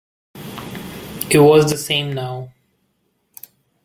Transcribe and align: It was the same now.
It 1.29 1.37
was 1.43 1.69
the 1.69 1.77
same 1.77 2.13
now. 2.13 2.51